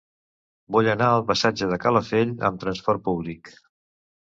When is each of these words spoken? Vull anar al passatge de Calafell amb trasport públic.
Vull 0.75 0.89
anar 0.93 1.11
al 1.17 1.27
passatge 1.29 1.69
de 1.75 1.79
Calafell 1.85 2.35
amb 2.51 2.67
trasport 2.67 3.09
públic. 3.13 3.59